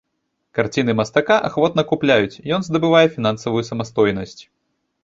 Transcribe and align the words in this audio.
Карціны 0.59 0.95
мастака 0.99 1.37
ахвотна 1.49 1.85
купляюць, 1.91 2.41
ён 2.59 2.67
здабывае 2.69 3.05
фінансавую 3.19 3.63
самастойнасць. 3.71 4.41